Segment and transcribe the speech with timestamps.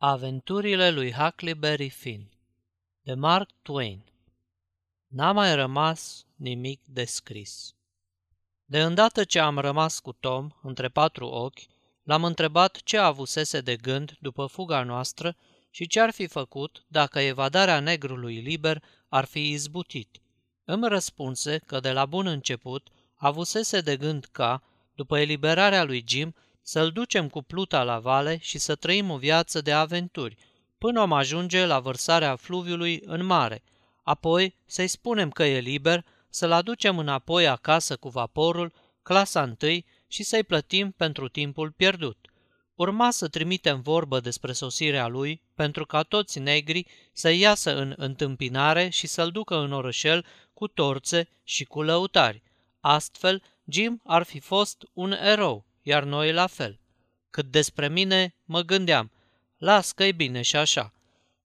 [0.00, 2.30] Aventurile lui Huckleberry Finn
[3.02, 4.04] de Mark Twain
[5.06, 7.74] N-a mai rămas nimic de scris.
[8.64, 11.60] De îndată ce am rămas cu Tom între patru ochi,
[12.02, 15.36] l-am întrebat ce avusese de gând după fuga noastră
[15.70, 20.20] și ce ar fi făcut dacă evadarea negrului liber ar fi izbutit.
[20.64, 24.62] Îmi răspunse că de la bun început avusese de gând ca,
[24.94, 26.34] după eliberarea lui Jim,
[26.68, 30.36] să-l ducem cu pluta la vale și să trăim o viață de aventuri,
[30.78, 33.62] până om ajunge la vărsarea fluviului în mare.
[34.02, 40.22] Apoi să-i spunem că e liber, să-l aducem înapoi acasă cu vaporul, clasa întâi, și
[40.22, 42.18] să-i plătim pentru timpul pierdut.
[42.74, 48.88] Urma să trimitem vorbă despre sosirea lui, pentru ca toți negri să iasă în întâmpinare
[48.88, 52.42] și să-l ducă în orășel cu torțe și cu lăutari.
[52.80, 56.78] Astfel, Jim ar fi fost un erou iar noi la fel.
[57.30, 59.10] Cât despre mine, mă gândeam,
[59.58, 60.92] las că e bine și așa.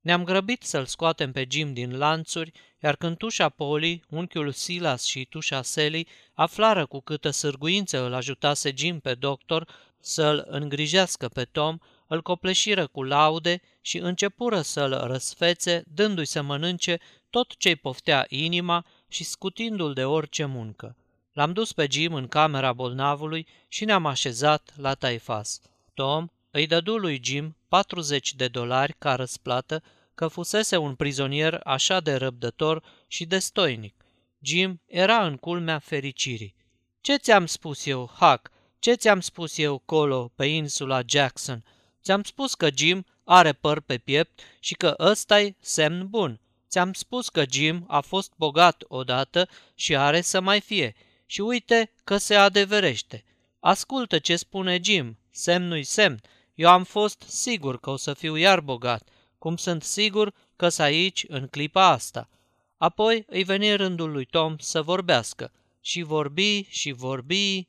[0.02, 5.26] Ne-am grăbit să-l scoatem pe Jim din lanțuri, iar când tușa Poli, unchiul Silas și
[5.26, 9.68] tușa Sally aflară cu câtă sârguință îl ajutase Jim pe doctor
[10.00, 17.00] să-l îngrijească pe Tom, îl copleșiră cu laude și începură să-l răsfețe, dându-i să mănânce
[17.30, 20.96] tot ce-i poftea inima și scutindu-l de orice muncă.
[21.34, 25.60] L-am dus pe Jim în camera bolnavului și ne-am așezat la taifas.
[25.94, 29.84] Tom îi dădu lui Jim 40 de dolari ca răsplată
[30.16, 34.06] că fusese un prizonier așa de răbdător și de stoinic.
[34.42, 36.56] Jim era în culmea fericirii.
[37.02, 38.52] Ce ți-am spus eu, Huck?
[38.80, 41.64] Ce ți-am spus eu, colo, pe insula Jackson?
[42.04, 46.40] Ți-am spus că Jim are păr pe piept și că ăsta-i semn bun.
[46.70, 50.96] Ți-am spus că Jim a fost bogat odată și are să mai fie–
[51.34, 53.24] și uite că se adeverește.
[53.60, 56.22] Ascultă ce spune Jim, semnul semn.
[56.56, 60.78] Eu am fost sigur că o să fiu iar bogat, cum sunt sigur că s
[60.78, 62.30] aici în clipa asta.
[62.78, 65.52] Apoi îi veni rândul lui Tom să vorbească.
[65.82, 67.68] Și vorbi și vorbi.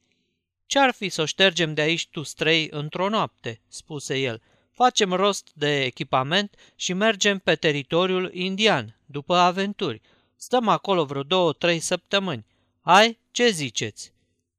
[0.66, 4.42] Ce-ar fi să o ștergem de aici tu străi într-o noapte?" spuse el.
[4.70, 10.00] Facem rost de echipament și mergem pe teritoriul indian, după aventuri.
[10.36, 12.44] Stăm acolo vreo două-trei săptămâni.
[12.86, 14.12] Hai, ce ziceți?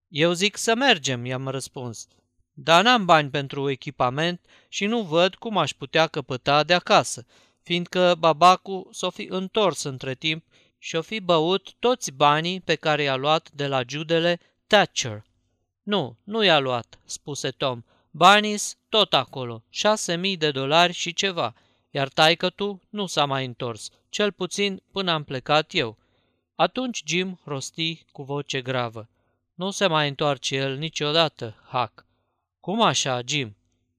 [0.08, 2.08] Eu zic să mergem, i-am răspuns.
[2.54, 7.26] Dar n-am bani pentru echipament și nu văd cum aș putea căpăta de acasă,
[7.62, 10.46] fiindcă babacu s-o fi întors între timp
[10.78, 15.26] și-o fi băut toți banii pe care i-a luat de la Judele Thatcher.
[15.84, 17.84] Nu, nu i-a luat, spuse Tom.
[18.12, 18.60] Banii
[18.90, 21.54] tot acolo, șase mii de dolari și ceva,
[21.90, 25.98] iar taică tu nu s-a mai întors, cel puțin până am plecat eu.
[26.56, 29.10] Atunci Jim rosti cu voce gravă.
[29.54, 32.06] Nu se mai întoarce el niciodată, Huck.
[32.60, 33.56] Cum așa, Jim?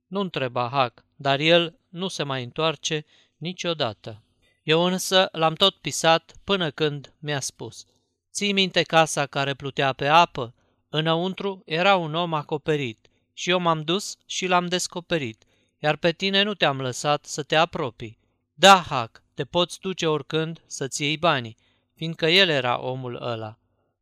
[0.07, 3.05] Nu întreba Huck, dar el nu se mai întoarce
[3.37, 4.23] niciodată.
[4.63, 7.85] Eu însă l-am tot pisat până când mi-a spus.
[8.33, 10.55] Ții minte casa care plutea pe apă?
[10.89, 15.43] Înăuntru era un om acoperit și eu m-am dus și l-am descoperit,
[15.79, 18.19] iar pe tine nu te-am lăsat să te apropii.
[18.55, 21.57] Da, Huck, te poți duce oricând să-ți iei banii,
[21.97, 23.59] fiindcă el era omul ăla.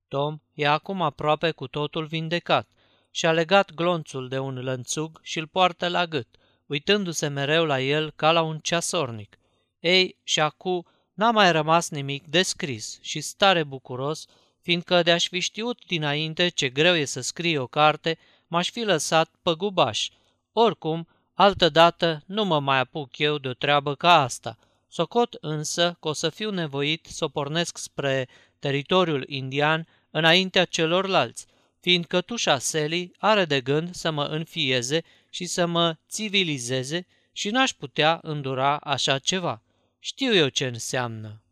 [0.09, 2.69] Tom e acum aproape cu totul vindecat
[3.10, 6.28] și a legat glonțul de un lănțug și îl poartă la gât,
[6.66, 9.38] uitându-se mereu la el ca la un ceasornic.
[9.81, 14.27] Ei, și acum n-a mai rămas nimic de scris și stare bucuros,
[14.60, 19.31] fiindcă de-aș fi știut dinainte ce greu e să scrie o carte, m-aș fi lăsat
[19.43, 20.09] pe gubaș.
[20.53, 24.59] Oricum, altădată nu mă mai apuc eu de o treabă ca asta–
[24.94, 28.28] Socot însă că o să fiu nevoit să o pornesc spre
[28.59, 31.47] teritoriul indian înaintea celorlalți,
[31.81, 37.72] fiindcă tușa Sally are de gând să mă înfieze și să mă civilizeze și n-aș
[37.72, 39.62] putea îndura așa ceva.
[39.99, 41.43] Știu eu ce înseamnă.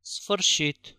[0.00, 0.96] Sfârșit.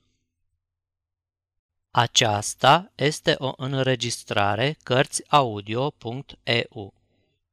[1.91, 6.94] Aceasta este o înregistrare Cărțiaudio.eu.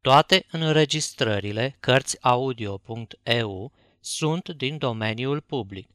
[0.01, 5.89] Toate înregistrările Cărțiaudio.eu sunt din domeniul public.